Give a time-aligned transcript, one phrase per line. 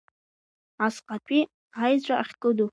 [0.85, 1.41] Асҟатәи
[1.91, 2.69] еҵәа ахькыду…